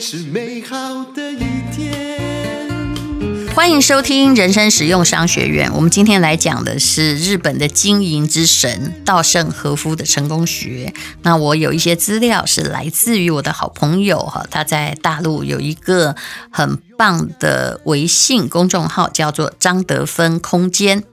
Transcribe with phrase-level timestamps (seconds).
[0.00, 1.44] 是美好的一
[1.76, 2.18] 天。
[3.54, 5.70] 欢迎收听人生实用商学院。
[5.74, 10.94] 我们今天来讲的是日本的经营之神稻盛和夫的成功学。
[11.20, 16.16] 那我有一些资料是来自于我的好朋友哈，他在大陆有一个
[16.50, 21.04] 很棒的微信公众号，叫做张德芬空间。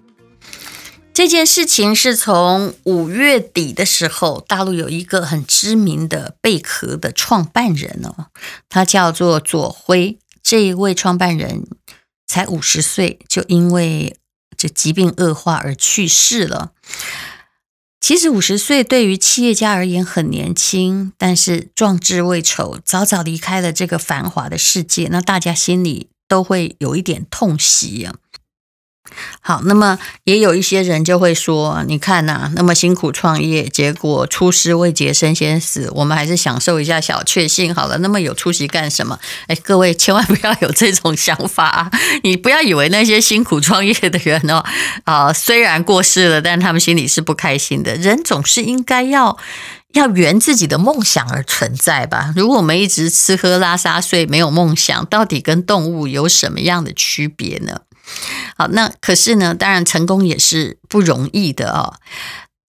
[1.17, 8.27] 这件事情是从五月底的时候，大陆有一个很知名的贝壳的创办人哦，
[8.69, 10.19] 他叫做左晖。
[10.43, 11.65] 这一位创办人
[12.27, 14.19] 才五十岁，就因为
[14.55, 16.73] 这疾病恶化而去世了。
[17.99, 28.13] 其实五十岁对于企业家而言很年轻，但是壮志未酬，早早离开了这个繁华的世界，那大家心里都会有一点痛惜啊。
[29.41, 37.97] 好，那么也有一些人就会说，你看呐、那么辛苦创业，结果出师未捷身先死，我们还是享受一下小确幸好了。
[37.99, 39.19] 那么有出息干什么？
[39.47, 41.91] 哎，各位千万不要有这种想法啊！
[42.23, 44.63] 你不要以为那些辛苦创业的人哦，
[45.05, 47.95] 啊，虽然过世了，但他们心里是不开心的。
[47.95, 49.37] 人总是应该要
[49.93, 52.33] 要圆自己的梦想而存在吧？
[52.35, 57.81] 如果我们一直吃喝拉撒睡，没有梦想，到底跟动物有什么样的区别呢？
[58.57, 61.95] 好，那可是呢，当然成功也是不容易的哦。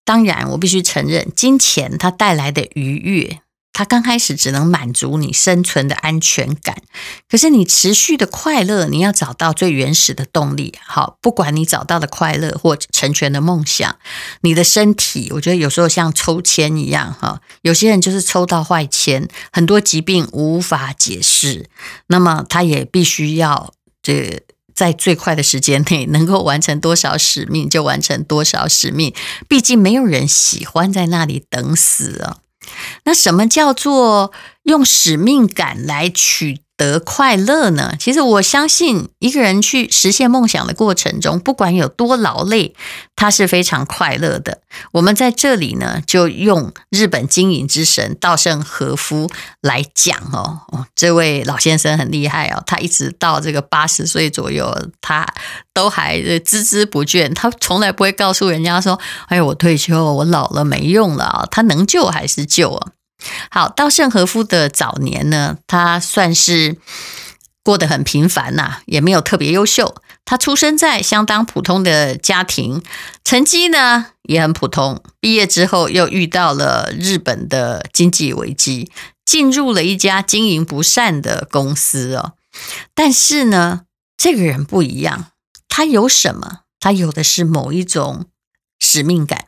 [0.05, 6.81] 当然，我必须承认，金钱它带来的愉悦，它刚开始只能满足你生存的安全感。
[7.29, 10.73] 可是你持续的快乐，你要找到最原始的动力。
[10.83, 13.97] 好，不管你找到的快乐或成全的梦想，
[14.41, 21.69] 你的身体，我觉得有时候像抽签一样哈，有些人就是抽到坏签，很多疾病无法解释，
[22.07, 24.41] 那么他也必须要这。
[24.79, 29.13] 在最快的时间内能够完成多少使命就完成多少使命，
[29.49, 32.37] 毕竟没有人喜欢在那里等死啊。
[33.03, 34.31] 那什么叫做
[34.63, 37.93] 用使命感来取得快乐呢？
[37.99, 42.73] 其实我相信，一个人去实现梦想的过程中，不管有多劳累，
[43.17, 44.61] 他是非常快乐的。
[44.93, 49.29] 我们在这里呢，就用日本经营之神稻盛和夫
[49.59, 50.61] 来讲哦。
[50.69, 55.27] 哦，这位老先生很厉害哦，他一直到这个八十岁左右，他
[55.73, 58.97] 都还孜孜不倦，他从来不会告诉人家说
[59.27, 62.91] ：“哎，我退休，我老了没用了啊。”他能救还是救啊。
[63.49, 66.77] 好，稻盛和夫的早年呢，他算是
[67.63, 70.01] 过得很平凡呐，也没有特别优秀。
[70.25, 72.83] 他出生在相当普通的家庭，
[73.23, 75.01] 成绩呢也很普通。
[75.19, 78.91] 毕业之后又遇到了日本的经济危机，
[79.25, 82.33] 进入了一家经营不善的公司哦。
[82.93, 83.81] 但是呢，
[84.15, 85.31] 这个人不一样，
[85.67, 86.59] 他有什么？
[86.79, 88.27] 他有的是某一种
[88.79, 89.47] 使命感。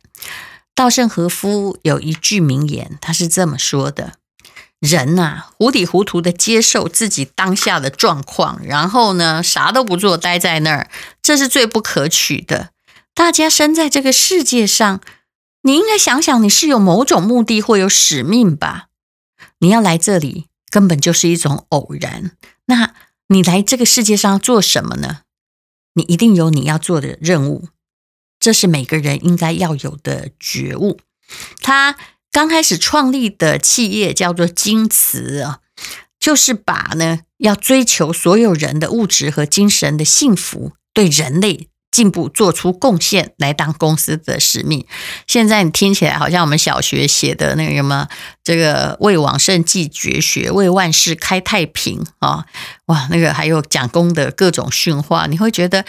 [0.82, 4.14] 稻盛和夫有一句名言，他是这么说的
[4.82, 10.90] ：“人呐，糊里糊涂的接受自己当下的状况，然后呢，啥都不做，待在那儿，
[11.22, 12.72] 这是最不可取的。
[13.14, 15.02] 大家生在这个世界上，
[15.62, 18.88] 你应该想想，你是有某种目的或有使命吧？
[19.60, 22.32] 你要来这里，根本就是一种偶然。
[22.66, 22.96] 那
[23.28, 25.20] 你来这个世界上做什么呢？
[25.94, 27.68] 你一定有你要做的任务。”
[28.42, 31.00] 这是每个人应该要有的觉悟。
[31.62, 31.96] 他
[32.30, 35.60] 刚开始创立的企业叫做京瓷啊，
[36.20, 44.86] 就是把呢要追求所有人的物质和精神的幸福，对人类进步做出贡献来当公司的使命。
[45.28, 48.08] 现在你听起来好像我们小学写的那个什么，
[48.44, 52.46] 这个为往圣继绝学，为万世开太平啊，
[52.86, 55.86] 哇，那个还有讲功的各种训话，你会觉得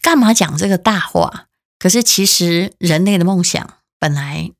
[0.00, 1.46] 干嘛讲这个大话？
[1.82, 4.52] 可是，其实人类的梦想本来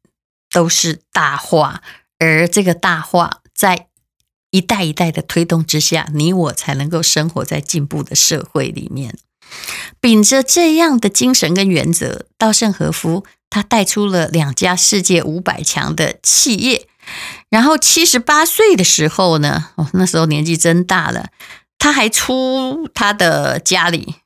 [0.50, 1.81] 都是大话，
[2.19, 3.87] 而这个大话在
[4.50, 9.16] 一代一代的推动之下，你我才能够生活在进步的社会里面。
[10.00, 16.89] 秉着这样的精神跟原则，稻盛和夫他带出了两家世界五百强的企业。
[17.51, 21.28] 然后七十八岁的时候呢，哦，那时候年纪真大了，
[21.78, 24.16] 他还出他的家里。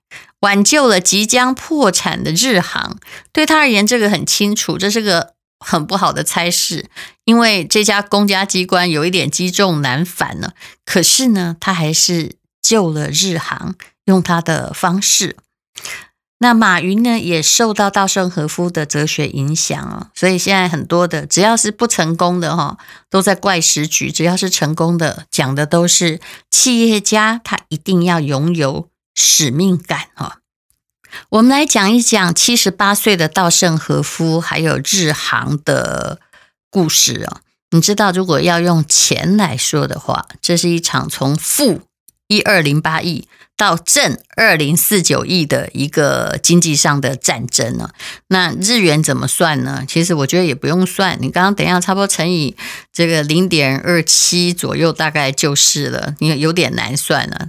[0.46, 2.98] 挽救了即将破产的日航，
[3.32, 6.88] 对他而言，这个很清楚，这是个很不好的差事，
[7.25, 10.52] 因为这家公家机关有一点积重难返了。
[10.84, 15.37] 可是呢，他还是救了日航，用他的方式。
[16.38, 22.78] 那马云呢，也受到稻盛和夫的哲学影响啊，所以现在很多的只要是不成功的哈，
[23.10, 26.20] 都在怪时局；只要是成功的，讲的都是
[26.52, 28.88] 企业家，他一定要拥有。
[29.16, 30.40] 使命感哈，
[31.30, 36.20] 我们来讲一讲七十八岁的稻盛和夫还有日航的
[36.70, 37.40] 故事啊。
[37.70, 41.82] 你知道，如果要用钱来说的话，这是一场从负
[42.28, 43.26] 一二零八亿
[43.56, 47.91] 到正二零四九亿的一个经济上的战争呢。
[48.29, 49.85] 那日元怎么算呢？
[49.88, 52.55] 其实我觉得也不用算，你刚刚等一下差不多乘以
[52.93, 56.14] 这个零点二七左右，大概就是了。
[56.19, 57.49] 因为有点难算了。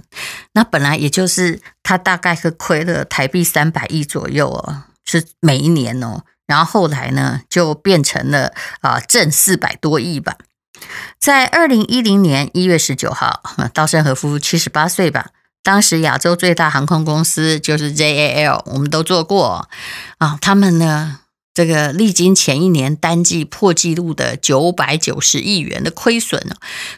[0.52, 6.22] 那本来也就是它大概是亏了台币三百亿左右哦，是每一年哦。
[6.46, 10.36] 然后后来呢，就变成了啊正四百多亿吧。
[11.20, 13.42] 在二零一零年一月十九号，
[13.74, 15.32] 稻盛和夫七十八岁吧。
[15.68, 19.68] 当时亚洲最大航空公司就是 JAL，我们都做过
[20.16, 20.38] 啊。
[20.40, 21.18] 他们呢，
[21.52, 26.42] 这个历经前一年单季破纪录的九百九十亿元的亏损，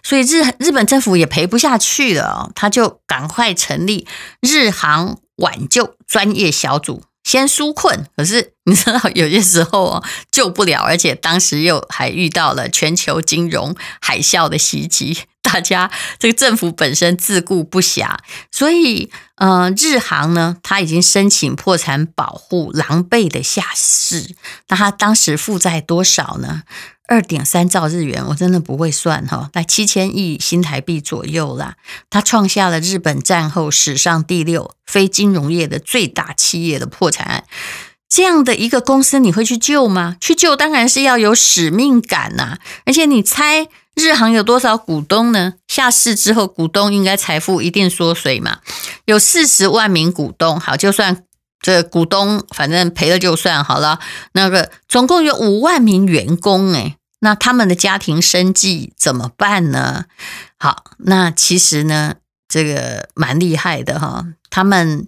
[0.04, 4.06] 所以日日本政府也赔不下去了，他就赶快成立
[4.40, 7.02] 日航挽救专业小组。
[7.24, 18.16] 先纾困，可是你知道有些时候哦救不了，而且当时又还遇到了全球金融海啸的袭击，大家这个政府本身自顾不暇，
[18.52, 24.34] 所以呃日航呢，他已经申请破产保护，狼狈的下市。
[24.68, 26.62] 那他当时负债多少呢？
[27.08, 31.74] 二点三兆日元，我真的不会算哈，在七千亿新台币左右啦。
[32.08, 37.44] 它创下了日本战后史上第六非金融业的最大企业的破产案。
[38.08, 40.16] 这样的一个公司，你会去救吗？
[40.20, 42.58] 去救当然是要有使命感呐。
[42.86, 43.66] 而且你猜
[44.00, 45.54] 日航有多少股东呢？
[45.68, 48.60] 下市之后，股东应该财富一定缩水嘛。
[49.04, 51.24] 有四十万名股东，好，就算
[51.60, 54.00] 这股东反正赔了就算好了。
[54.32, 60.06] 那个总共有五万名员工，诶那他们的家庭生计怎么办呢？
[60.58, 62.14] 好，那其实呢，
[62.48, 64.24] 这个蛮厉害的哈。
[64.48, 65.06] 他们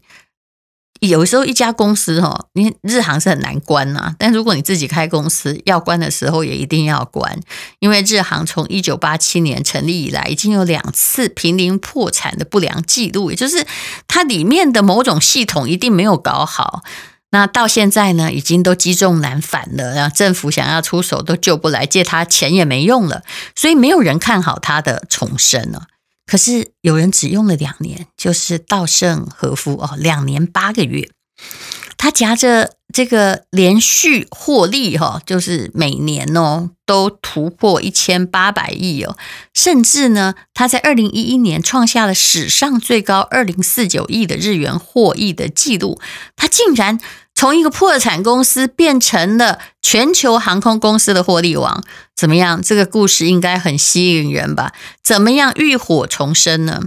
[1.09, 4.15] 有时候一家公司哈，你日航是很难关呐。
[4.19, 7.41] 但如果你自己开公司，要关的时候也一定要关，
[7.81, 13.67] 因为日航从一九八七年成立以来，已经有两次濒临破产的不良记录，也就是
[14.07, 16.83] 它里面的某种系统一定没有搞好。
[17.31, 23.23] 那到现在呢，已经都积重难返了，然后政府想要出手都救不来，借他钱也没用了，
[23.57, 25.87] 所以没有人看好他的重生了。
[26.27, 31.09] 可是有人只用了两年，就是稻盛和夫哦，两年八个月，
[31.97, 39.17] 他夹着这个连续获利哈，就是每年哦都突破一千八百亿哦，
[39.53, 46.01] 甚至呢，他在二零一一年创下了史上最高二零四九亿的日元获益的记录，
[46.37, 46.99] 他竟然。
[47.43, 51.83] 从一个破产公司变成了全球航空公司的获利王，
[52.15, 52.63] 怎么样？
[52.63, 54.73] 这个故事应该很吸引人吧？
[55.03, 56.85] 怎么样浴火重生呢？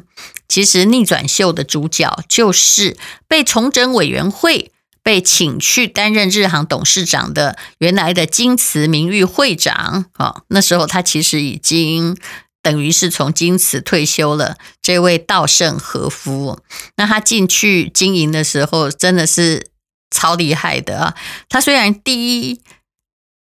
[0.48, 2.96] 其实逆转秀的主角就是
[3.28, 4.72] 被重整委员会
[5.04, 10.44] 被请去担任日航董事长的原来的京瓷名誉会长啊。
[10.48, 12.16] 那时候他其实已经
[12.62, 14.56] 等于是从京瓷退休了。
[14.82, 16.62] 这位稻盛和夫，
[16.96, 19.68] 那他进去经营的时候，真的是。
[20.16, 21.16] 超厉害的啊！
[21.50, 22.62] 他虽然第一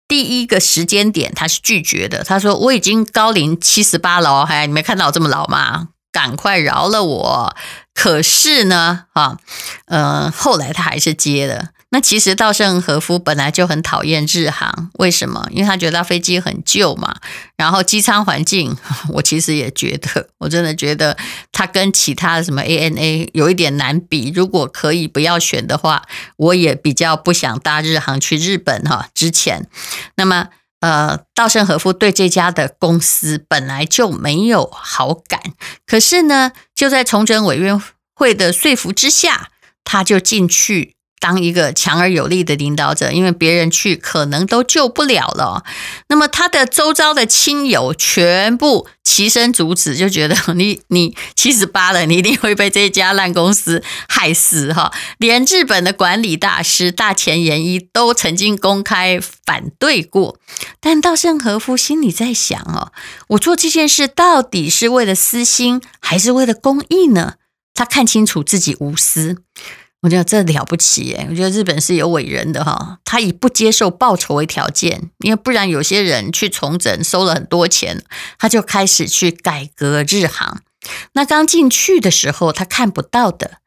[0.06, 5.88] 第一个时间点他是拒绝的，他说我已经高龄七十八了，还你没看到我这么老吗？
[6.12, 7.56] 赶快饶了我！
[7.94, 9.38] 可是呢，啊，
[9.86, 11.70] 呃，后来他还是接了。
[11.90, 15.48] 那其实稻盛和夫本来就很讨厌日航，为什么？
[15.52, 17.16] 因为他觉得飞机很旧嘛，
[17.56, 18.76] 然后机舱环境，
[19.14, 21.18] 我其实也觉得，我真的觉得
[21.54, 24.34] 他跟其他的什么 ANA 有一点难比。
[24.36, 26.04] 如果可以不要选的话，
[26.36, 29.08] 我也比较不想搭日航去日本哈。
[29.14, 29.70] 之前，
[30.18, 30.50] 那么
[30.82, 35.42] 呃，稻盛和夫对这家的公司本来就没有好感，
[35.86, 37.82] 可是呢，就在重整委员
[38.14, 39.52] 会的说服之下，
[39.86, 40.97] 他就进去。
[41.20, 45.64] 当一个强而有力的领导者，因为别人去可能都救不了了。
[46.10, 54.94] 那么他的周遭的亲友全部齐声阻止，就觉得 你你七十八了，你一定会被这家烂公司害死哈。
[55.18, 60.38] 连日本的管理大师大前研一都曾经公开反对过。
[60.80, 62.92] 但稻盛和夫心里在想哦，
[63.30, 67.34] 我做这件事到底是为了私心，还是为了公益呢？
[67.74, 69.38] 他看清楚自己无私。
[70.02, 71.26] 我觉得这了不起耶！
[71.30, 78.04] 我觉得日本是有伟人的哈，他以不接受报酬为条件，因为不然有些人去重整收了很多钱，
[78.38, 80.62] 他就开始去改革日航。
[81.14, 83.58] 那刚进去的时候，他看不到的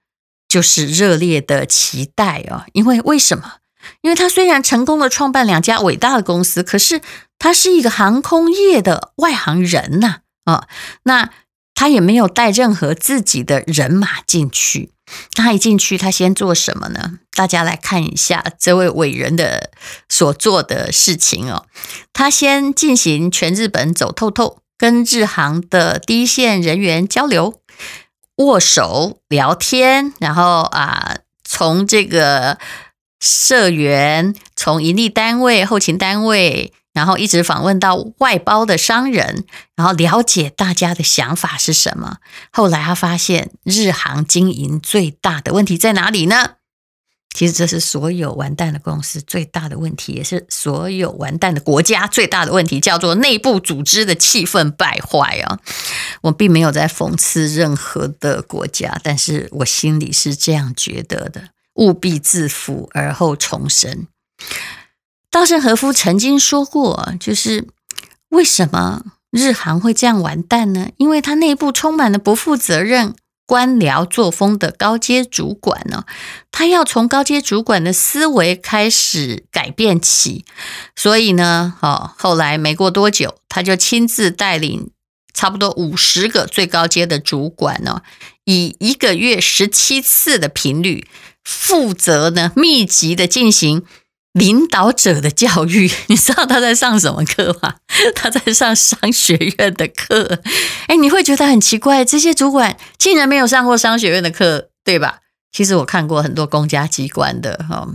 [0.48, 3.54] 就是热烈的期待哦，因为为什么？
[4.02, 7.00] 因为他虽然成功的创办两家伟大的公司，可是
[7.38, 10.68] 他是一个航空业的外行人呐啊，
[11.02, 11.30] 那
[11.74, 14.92] 他也没有带任何自己的人马进去。
[15.32, 17.18] 他一进去，他先做什么呢？
[17.32, 19.70] 大家来看一下这位伟人的
[20.08, 21.66] 所做的事情哦。
[22.12, 27.60] 他先进行全日本走透透，跟日航的第一线人员交流、
[28.36, 32.58] 握手、聊天，然后啊，从这个
[33.20, 36.72] 社员、从盈利单位、后勤单位。
[36.92, 39.44] 然后一直访问到外包的商人，
[39.76, 42.18] 然后了解大家的想法是什么。
[42.52, 46.56] 后来他发现日航经营最大的问题在哪里呢？
[47.32, 55.60] 其实这是所有完蛋的公司最大的问题，也是所有完蛋的国家最大的问题，叫做内部组织的气氛败坏啊！
[56.22, 64.08] 我并没有在讽刺任何的国家，但是我心里是这样觉得的：务必自负而后重生。
[65.30, 67.68] 稻盛和夫曾经说过，就是
[68.30, 70.88] 为什么日航会这样完蛋呢？
[70.96, 73.14] 因为他内部充满了不负责任、
[73.46, 76.04] 官僚作风的高阶主管呢。
[76.50, 80.44] 他要从高阶主管的思维开始改变起，
[80.96, 84.90] 所以呢，哦，后来没过多久，他就亲自带领
[85.32, 88.02] 差不多五十个最高阶的主管呢，
[88.44, 91.06] 以一个月十七次的频率，
[91.44, 93.84] 负责呢密集的进行。
[94.32, 97.74] 领导者的教育， 你知道他在上什么课吗？
[98.14, 100.40] 他在上商学院的课。
[100.86, 105.18] 哎，你会觉得很奇怪，这些主管竟然没有上过商学院的课，对吧？
[105.52, 107.88] 其实我看过很多公家机关的，哈，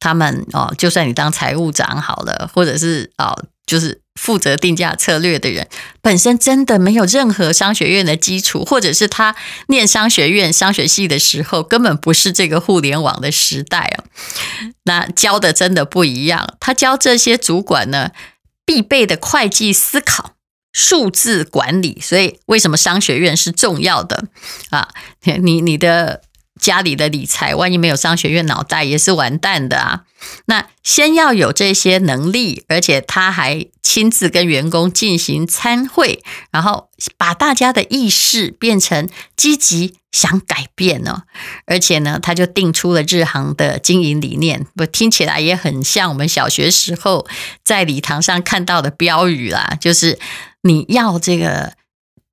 [0.00, 4.00] 他们哦，就算你当财务长好了，或者是哦，就是。
[4.18, 5.68] 负责定价策略的人
[6.00, 9.36] 本身真的没有任何商学院的基础，或者是他
[9.68, 14.04] 念商学院商学系的时候根本不是这个互联网的时代啊。
[14.84, 18.12] 那教的真的不一样，他教这些主管呢
[18.64, 20.32] 必备的会计思考、
[20.72, 24.28] 数字管理，所以为什么商学院是重要的
[24.70, 24.88] 啊？
[25.22, 26.22] 你你的。
[26.60, 30.04] 家里的理财，万一没有商学院，脑袋也是完蛋的啊！
[30.46, 41.24] 那先要有这些能力，而且他还亲自跟员工进行参会，然后把大家的意识变成积极想改变呢。
[41.66, 47.26] 而且呢，他就定出了日航的经营理念，不听起来也很像我们小学时候
[47.62, 50.18] 在礼堂上看到的标语啦，就是
[50.62, 51.74] 你要这个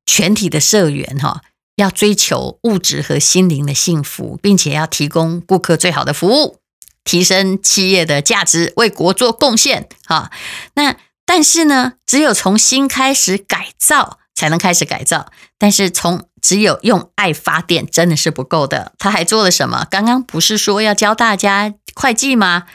[0.05, 1.41] 全体的社员哈。
[1.75, 6.59] 要追求物质和心灵的幸福，并且要提供顾客最好的服务，
[7.03, 9.89] 提升企业的价值，为国做贡献。
[10.05, 10.31] 哈，
[10.75, 15.31] 那但是呢，只有从心开始改造，才能开始改造。
[15.57, 18.93] 但是从只有用爱发电，真的是不够的。
[18.99, 19.87] 他还做了什么？
[19.89, 22.65] 刚刚不是说要教大家会计吗？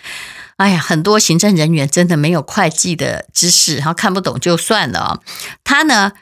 [0.57, 5.23] 哎呀，很多行政人员真的没有会计的知识，然后看不懂就算了哦。
[5.63, 6.13] 他呢，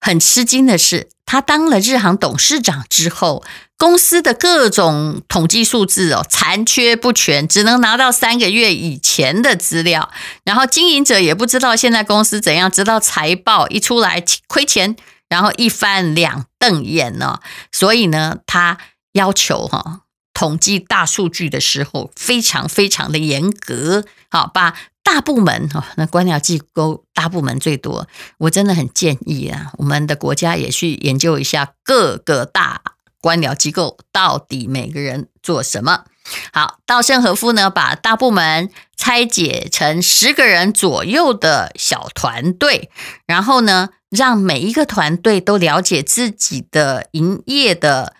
[0.00, 1.10] 很吃惊的是。
[1.26, 3.42] 他当了日航董事长之后，
[3.76, 10.10] 公司的各种统计数字哦，残缺不全，只能拿到三个月以前的资料，
[10.44, 14.96] 然后经营者也不知道现在公司怎样，直到财报一出来亏钱，
[15.28, 17.40] 然后一翻两瞪眼呢。
[17.72, 18.78] 所以呢，他
[19.12, 20.02] 要求哈
[20.32, 24.74] 统计大数据的时候，非常非常的严格，好把。
[25.04, 28.08] 大部门哈，那官僚机构大部门最多，
[28.38, 32.80] 我真的很建议啊，我们的国家也去研究一下各个大
[33.20, 36.04] 官僚机构到底每个人做什么。
[36.52, 42.90] 好，稻盛和夫呢，把大部门拆解成十个人左右的小团队，
[43.26, 48.14] 然后呢，让每一个团队都了解自己的营业的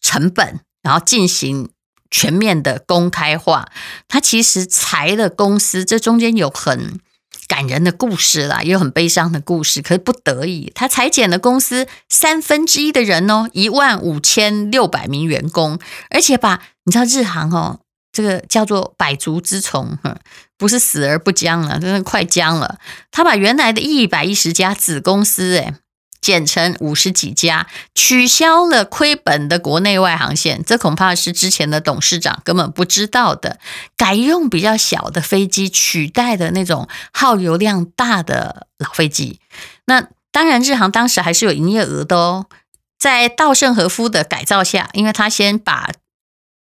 [0.00, 1.70] 成本，然后进行。
[2.16, 3.68] 全面的公开化，
[4.08, 6.98] 他其实裁了公司，这中间有很
[7.46, 9.82] 感人的故事啦，也有很悲伤的故事。
[9.82, 17.80] 可是不得已，他裁减了公司三分之一的人哦，一万五千六百名员工，而且把你知道日航哦，
[18.10, 19.98] 这个叫做百足之虫，
[20.56, 22.78] 不是死而不僵了，真的快僵了。
[23.10, 25.74] 他把原来的一百一十家子公司，诶
[26.26, 33.60] 减成五十几家，取消了亏本的国内外航线，这恐怕是之前的董事长根本不知道的。
[33.96, 39.38] 改用比较小的飞机取代的那种耗油量大的老飞机。
[39.84, 42.46] 那当然，日航当时还是有营业额的哦。
[42.98, 45.92] 在稻盛和夫的改造下，因为他先把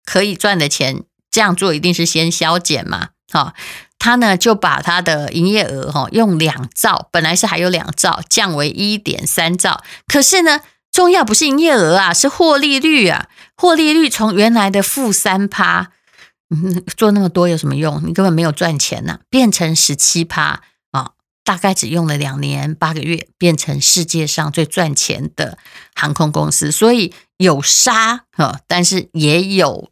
[0.03, 3.53] 可以赚的钱这样做，一定是先削减嘛，好。
[4.03, 9.83] 他呢就把他的营业额哈用两兆，本来是还有两兆，降为一点三兆。
[10.07, 13.27] 可是呢，重要不是营业额啊，是获利率啊。
[13.55, 15.91] 获利率从原来的负三趴，
[16.49, 18.01] 嗯，做那么多有什么用？
[18.03, 21.11] 你根本没有赚钱呐，变成十七趴啊，
[21.43, 25.59] 大概只用了两年八个月，变成世界上最赚钱的
[25.93, 26.71] 航空公司。
[26.71, 29.91] 所以有杀哈，但是也有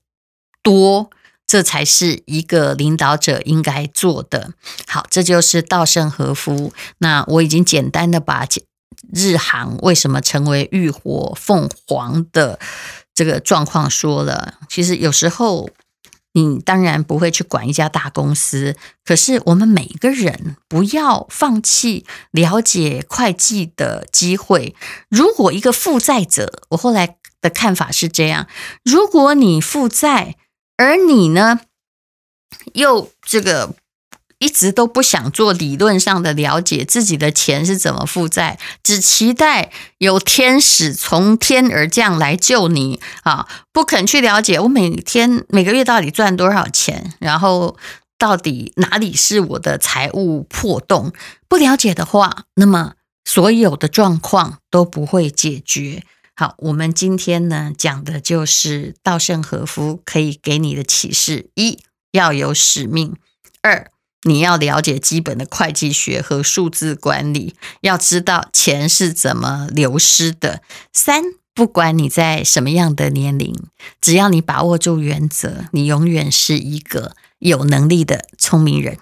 [0.63, 1.11] 多，
[1.49, 4.53] 这才是一个领导者应该做的。
[4.85, 6.71] 好，这就是稻盛和夫。
[6.99, 8.47] 那我已经简单的把
[9.11, 12.59] 日航为什么成为浴火凤凰的
[13.15, 14.59] 这个状况说了。
[14.69, 15.71] 其实有时候。
[16.33, 24.75] 你当然不会去管一家大公司，可是我们每一个人不要放弃了解会计的机会。
[25.09, 28.47] 如果一个负债者，我后来的看法是这样：
[28.83, 30.35] 如果你负债，
[30.79, 31.59] 而你呢，
[32.73, 33.75] 又这个。
[34.41, 43.49] 一直都不想做理论上的了解，自己的钱是怎么负债，只期待有天使从天而降来救你啊！
[43.73, 47.75] 不肯去了解我每天每个月到底赚多少钱，然后
[48.17, 51.11] 到底哪里是我的财务破洞？
[51.49, 52.93] 不了解的话，那么
[53.25, 56.03] 所有的状况都不会解决。
[56.39, 61.79] 好，我们今天呢讲的就是稻盛和夫可以给你的启示：一
[62.13, 63.15] 要有使命；
[63.61, 63.91] 二。
[64.23, 70.61] 你要了解基本的会计学和数字管理，要知道钱是怎么流失的。
[70.93, 73.53] 三，不管你在什么样的年龄，
[73.99, 78.99] 只要你把握住原则，你永远是一个有能力的聪明人。